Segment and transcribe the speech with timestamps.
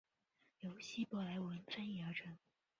[0.61, 2.35] 由希伯来文翻译而成。